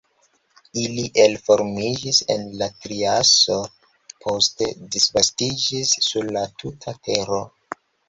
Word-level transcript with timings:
Ili 0.83 1.03
elformiĝis 1.23 2.21
en 2.37 2.47
la 2.63 2.71
triaso, 2.87 3.59
poste 4.27 4.73
disvastiĝis 4.97 5.97
sur 6.11 6.35
la 6.41 6.49
tuta 6.65 7.01
Tero. 7.11 7.47